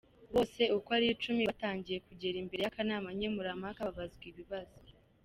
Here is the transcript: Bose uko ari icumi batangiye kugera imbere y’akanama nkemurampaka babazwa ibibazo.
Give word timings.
Bose 0.33 0.61
uko 0.77 0.89
ari 0.97 1.07
icumi 1.15 1.41
batangiye 1.49 1.97
kugera 2.07 2.35
imbere 2.39 2.61
y’akanama 2.63 3.09
nkemurampaka 3.15 3.87
babazwa 3.87 4.23
ibibazo. 4.31 4.77